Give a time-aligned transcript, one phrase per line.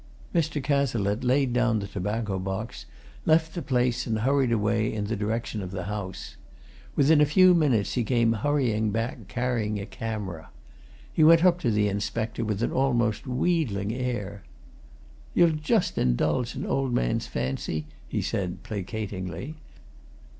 [0.33, 0.63] Mr.
[0.63, 2.87] Cazalette laid down the tobacco box,
[3.27, 6.37] left the place, and hurried away in the direction of the house.
[6.95, 10.49] Within a few minutes he came hurrying back, carrying a camera.
[11.13, 14.41] He went up to the inspector with an almost wheedling air.
[15.35, 19.53] "Ye'll just indulge an old man's fancy?" he said, placatingly.